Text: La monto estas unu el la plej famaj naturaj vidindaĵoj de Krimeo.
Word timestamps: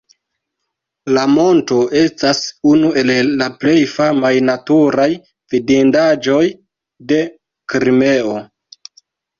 La 1.17 1.25
monto 1.33 1.77
estas 1.99 2.39
unu 2.71 2.91
el 3.03 3.13
la 3.43 3.51
plej 3.65 3.77
famaj 3.93 4.33
naturaj 4.49 5.09
vidindaĵoj 5.55 6.45
de 7.15 7.25
Krimeo. 7.75 8.39